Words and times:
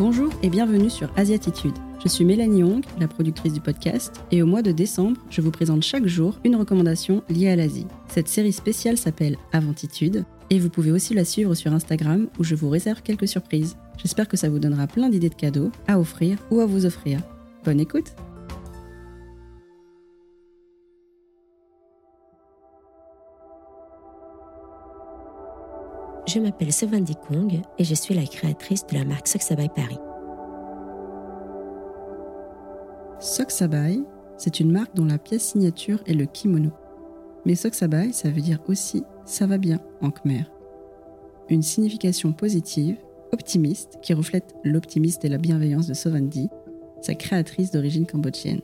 Bonjour 0.00 0.30
et 0.42 0.48
bienvenue 0.48 0.88
sur 0.88 1.10
Asiatitude. 1.14 1.74
Je 2.02 2.08
suis 2.08 2.24
Mélanie 2.24 2.62
Hong, 2.62 2.82
la 2.98 3.06
productrice 3.06 3.52
du 3.52 3.60
podcast, 3.60 4.22
et 4.30 4.40
au 4.40 4.46
mois 4.46 4.62
de 4.62 4.72
décembre, 4.72 5.20
je 5.28 5.42
vous 5.42 5.50
présente 5.50 5.82
chaque 5.82 6.06
jour 6.06 6.38
une 6.42 6.56
recommandation 6.56 7.22
liée 7.28 7.50
à 7.50 7.56
l'Asie. 7.56 7.86
Cette 8.08 8.28
série 8.28 8.54
spéciale 8.54 8.96
s'appelle 8.96 9.36
Aventitude, 9.52 10.24
et 10.48 10.58
vous 10.58 10.70
pouvez 10.70 10.90
aussi 10.90 11.12
la 11.12 11.26
suivre 11.26 11.54
sur 11.54 11.74
Instagram 11.74 12.28
où 12.38 12.44
je 12.44 12.54
vous 12.54 12.70
réserve 12.70 13.02
quelques 13.02 13.28
surprises. 13.28 13.76
J'espère 13.98 14.26
que 14.26 14.38
ça 14.38 14.48
vous 14.48 14.58
donnera 14.58 14.86
plein 14.86 15.10
d'idées 15.10 15.28
de 15.28 15.34
cadeaux 15.34 15.70
à 15.86 16.00
offrir 16.00 16.38
ou 16.50 16.60
à 16.60 16.66
vous 16.66 16.86
offrir. 16.86 17.20
Bonne 17.66 17.78
écoute 17.78 18.14
Je 26.26 26.38
m'appelle 26.38 26.72
Sevandi 26.72 27.16
Kong 27.16 27.60
et 27.78 27.84
je 27.84 27.94
suis 27.94 28.14
la 28.14 28.24
créatrice 28.24 28.86
de 28.86 28.94
la 28.94 29.04
marque 29.04 29.26
Soxabai 29.26 29.68
Paris. 29.74 29.98
Soxabai, 33.18 34.02
c'est 34.36 34.60
une 34.60 34.70
marque 34.70 34.94
dont 34.94 35.06
la 35.06 35.18
pièce 35.18 35.42
signature 35.42 36.00
est 36.06 36.14
le 36.14 36.26
kimono. 36.26 36.70
Mais 37.46 37.54
Soxabai, 37.54 38.12
ça 38.12 38.30
veut 38.30 38.42
dire 38.42 38.60
aussi 38.68 39.02
ça 39.24 39.46
va 39.46 39.58
bien 39.58 39.80
en 40.02 40.10
khmer. 40.10 40.44
Une 41.48 41.62
signification 41.62 42.32
positive, 42.32 42.96
optimiste, 43.32 43.98
qui 44.02 44.14
reflète 44.14 44.54
l'optimisme 44.62 45.20
et 45.24 45.28
la 45.28 45.38
bienveillance 45.38 45.86
de 45.86 45.94
Sovandi, 45.94 46.48
sa 47.00 47.14
créatrice 47.14 47.70
d'origine 47.70 48.06
cambodgienne. 48.06 48.60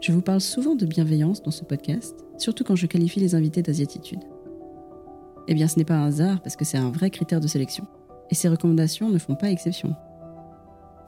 Je 0.00 0.12
vous 0.12 0.22
parle 0.22 0.40
souvent 0.40 0.74
de 0.74 0.86
bienveillance 0.86 1.42
dans 1.42 1.50
ce 1.50 1.64
podcast, 1.64 2.16
surtout 2.38 2.64
quand 2.64 2.76
je 2.76 2.86
qualifie 2.86 3.20
les 3.20 3.34
invités 3.34 3.62
d'asiatitude. 3.62 4.20
Eh 5.48 5.54
bien, 5.54 5.68
ce 5.68 5.78
n'est 5.78 5.84
pas 5.84 5.96
un 5.96 6.06
hasard 6.06 6.40
parce 6.40 6.56
que 6.56 6.64
c'est 6.64 6.78
un 6.78 6.90
vrai 6.90 7.10
critère 7.10 7.40
de 7.40 7.46
sélection. 7.46 7.86
Et 8.30 8.34
ces 8.34 8.48
recommandations 8.48 9.10
ne 9.10 9.18
font 9.18 9.34
pas 9.34 9.50
exception. 9.50 9.94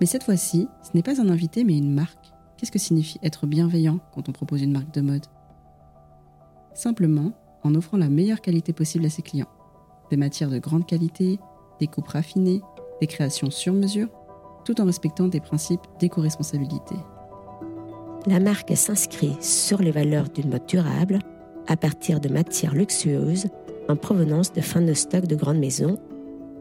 Mais 0.00 0.06
cette 0.06 0.24
fois-ci, 0.24 0.68
ce 0.82 0.90
n'est 0.94 1.02
pas 1.02 1.20
un 1.20 1.28
invité 1.28 1.64
mais 1.64 1.78
une 1.78 1.94
marque. 1.94 2.32
Qu'est-ce 2.56 2.72
que 2.72 2.78
signifie 2.78 3.18
être 3.22 3.46
bienveillant 3.46 4.00
quand 4.12 4.28
on 4.28 4.32
propose 4.32 4.62
une 4.62 4.72
marque 4.72 4.92
de 4.92 5.00
mode? 5.00 5.26
Simplement 6.74 7.32
en 7.62 7.74
offrant 7.74 7.96
la 7.96 8.08
meilleure 8.08 8.40
qualité 8.40 8.72
possible 8.72 9.06
à 9.06 9.10
ses 9.10 9.22
clients. 9.22 9.48
Des 10.10 10.16
matières 10.16 10.50
de 10.50 10.58
grande 10.58 10.86
qualité, 10.86 11.38
des 11.80 11.86
coupes 11.86 12.08
raffinées, 12.08 12.60
des 13.00 13.06
créations 13.06 13.50
sur 13.50 13.72
mesure, 13.72 14.08
tout 14.64 14.80
en 14.80 14.84
respectant 14.84 15.28
des 15.28 15.40
principes 15.40 15.86
d'éco-responsabilité. 15.98 16.96
La 18.26 18.40
marque 18.40 18.76
s'inscrit 18.76 19.36
sur 19.40 19.82
les 19.82 19.90
valeurs 19.90 20.28
d'une 20.28 20.50
mode 20.50 20.66
durable 20.66 21.18
à 21.66 21.76
partir 21.76 22.20
de 22.20 22.28
matières 22.28 22.74
luxueuses 22.74 23.46
en 23.88 23.96
provenance 23.96 24.52
de 24.52 24.60
fin 24.60 24.82
de 24.82 24.94
stock 24.94 25.26
de 25.26 25.36
grandes 25.36 25.58
maisons 25.58 25.98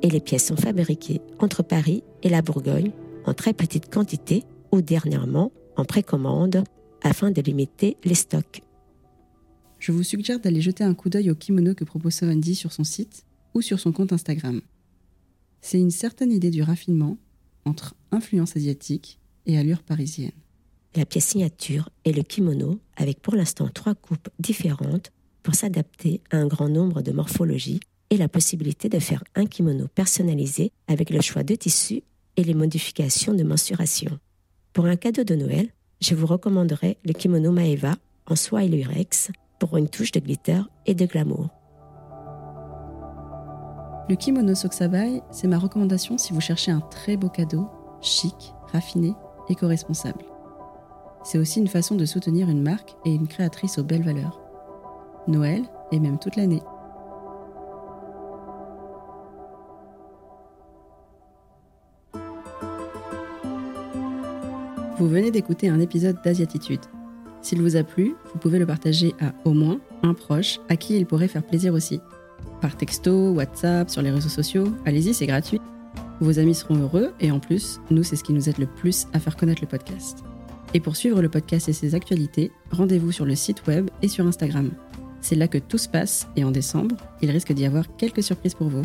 et 0.01 0.09
les 0.09 0.19
pièces 0.19 0.47
sont 0.47 0.57
fabriquées 0.57 1.21
entre 1.39 1.63
Paris 1.63 2.03
et 2.21 2.29
la 2.29 2.41
Bourgogne 2.41 2.91
en 3.25 3.33
très 3.33 3.53
petite 3.53 3.91
quantité 3.91 4.43
ou 4.71 4.81
dernièrement 4.81 5.51
en 5.77 5.85
précommande 5.85 6.63
afin 7.01 7.31
de 7.31 7.41
limiter 7.41 7.97
les 8.03 8.15
stocks. 8.15 8.61
Je 9.79 9.91
vous 9.91 10.03
suggère 10.03 10.39
d'aller 10.39 10.61
jeter 10.61 10.83
un 10.83 10.93
coup 10.93 11.09
d'œil 11.09 11.29
au 11.29 11.35
kimono 11.35 11.73
que 11.73 11.83
propose 11.83 12.13
Savandi 12.13 12.55
sur 12.55 12.71
son 12.71 12.83
site 12.83 13.25
ou 13.53 13.61
sur 13.61 13.79
son 13.79 13.91
compte 13.91 14.13
Instagram. 14.13 14.61
C'est 15.61 15.79
une 15.79 15.91
certaine 15.91 16.31
idée 16.31 16.51
du 16.51 16.61
raffinement 16.61 17.17
entre 17.65 17.95
influence 18.11 18.55
asiatique 18.55 19.19
et 19.45 19.57
allure 19.57 19.83
parisienne. 19.83 20.31
La 20.95 21.05
pièce 21.05 21.25
signature 21.25 21.89
est 22.05 22.11
le 22.11 22.23
kimono 22.23 22.79
avec 22.95 23.21
pour 23.21 23.35
l'instant 23.35 23.67
trois 23.73 23.95
coupes 23.95 24.29
différentes 24.39 25.11
pour 25.43 25.55
s'adapter 25.55 26.21
à 26.31 26.37
un 26.37 26.47
grand 26.47 26.69
nombre 26.69 27.01
de 27.01 27.11
morphologies 27.11 27.81
et 28.09 28.17
la 28.17 28.29
possibilité 28.29 28.89
de 28.89 28.99
faire 28.99 29.23
un 29.35 29.45
kimono 29.45 29.87
personnalisé 29.87 30.71
avec 30.87 31.09
le 31.09 31.21
choix 31.21 31.43
de 31.43 31.55
tissu 31.55 32.03
et 32.37 32.43
les 32.43 32.53
modifications 32.53 33.33
de 33.33 33.43
mensuration. 33.43 34.17
Pour 34.71 34.85
un 34.85 34.95
cadeau 34.95 35.23
de 35.23 35.35
Noël, 35.35 35.69
je 36.01 36.15
vous 36.15 36.25
recommanderai 36.25 36.97
le 37.05 37.13
kimono 37.13 37.51
Maeva 37.51 37.95
en 38.25 38.35
soie 38.35 38.63
et 38.63 38.67
lurex 38.67 39.31
pour 39.59 39.77
une 39.77 39.89
touche 39.89 40.11
de 40.11 40.19
glitter 40.19 40.61
et 40.85 40.95
de 40.95 41.05
glamour. 41.05 41.49
Le 44.09 44.15
kimono 44.15 44.53
Soksabai, 44.53 45.21
c'est 45.31 45.47
ma 45.47 45.57
recommandation 45.57 46.17
si 46.17 46.33
vous 46.33 46.41
cherchez 46.41 46.71
un 46.71 46.81
très 46.81 47.15
beau 47.15 47.29
cadeau, 47.29 47.69
chic, 48.01 48.53
raffiné, 48.71 49.13
éco-responsable. 49.49 50.25
C'est 51.23 51.37
aussi 51.37 51.59
une 51.59 51.69
façon 51.69 51.95
de 51.95 52.05
soutenir 52.05 52.49
une 52.49 52.61
marque 52.61 52.95
et 53.05 53.13
une 53.13 53.27
créatrice 53.27 53.77
aux 53.77 53.83
belles 53.83 54.03
valeurs. 54.03 54.42
Noël 55.27 55.63
et 55.91 55.99
même 55.99 56.19
toute 56.19 56.35
l'année. 56.35 56.61
Vous 64.97 65.07
venez 65.09 65.31
d'écouter 65.31 65.69
un 65.69 65.79
épisode 65.79 66.17
d'Asiatitude. 66.23 66.79
S'il 67.41 67.61
vous 67.61 67.75
a 67.75 67.83
plu, 67.83 68.15
vous 68.31 68.39
pouvez 68.39 68.57
le 68.57 68.65
partager 68.65 69.13
à 69.19 69.33
au 69.43 69.53
moins 69.53 69.79
un 70.01 70.13
proche 70.13 70.59
à 70.69 70.77
qui 70.77 70.95
il 70.95 71.05
pourrait 71.05 71.27
faire 71.27 71.43
plaisir 71.43 71.73
aussi. 71.73 71.99
Par 72.61 72.77
texto, 72.77 73.31
WhatsApp, 73.31 73.89
sur 73.89 74.01
les 74.01 74.11
réseaux 74.11 74.29
sociaux, 74.29 74.67
allez-y, 74.85 75.13
c'est 75.13 75.25
gratuit. 75.25 75.59
Vos 76.21 76.39
amis 76.39 76.55
seront 76.55 76.75
heureux 76.75 77.11
et 77.19 77.31
en 77.31 77.39
plus, 77.39 77.81
nous, 77.89 78.03
c'est 78.03 78.15
ce 78.15 78.23
qui 78.23 78.33
nous 78.33 78.47
aide 78.47 78.59
le 78.59 78.67
plus 78.67 79.07
à 79.13 79.19
faire 79.19 79.35
connaître 79.35 79.61
le 79.61 79.67
podcast. 79.67 80.23
Et 80.73 80.79
pour 80.79 80.95
suivre 80.95 81.21
le 81.21 81.29
podcast 81.29 81.67
et 81.67 81.73
ses 81.73 81.95
actualités, 81.95 82.51
rendez-vous 82.71 83.11
sur 83.11 83.25
le 83.25 83.35
site 83.35 83.67
web 83.67 83.89
et 84.01 84.07
sur 84.07 84.25
Instagram. 84.25 84.71
C'est 85.23 85.35
là 85.35 85.47
que 85.47 85.57
tout 85.57 85.77
se 85.77 85.87
passe 85.87 86.27
et 86.35 86.43
en 86.43 86.51
décembre, 86.51 86.97
il 87.21 87.31
risque 87.31 87.53
d'y 87.53 87.65
avoir 87.65 87.85
quelques 87.95 88.21
surprises 88.21 88.55
pour 88.55 88.67
vous. 88.67 88.83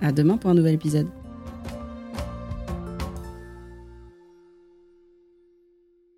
À 0.00 0.12
demain 0.12 0.36
pour 0.36 0.48
un 0.48 0.54
nouvel 0.54 0.74
épisode. 0.74 1.08